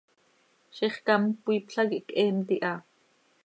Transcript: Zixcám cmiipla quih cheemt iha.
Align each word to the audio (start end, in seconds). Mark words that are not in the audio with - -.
Zixcám 0.75 1.23
cmiipla 1.43 1.81
quih 1.89 2.05
cheemt 2.09 2.49
iha. 2.55 2.73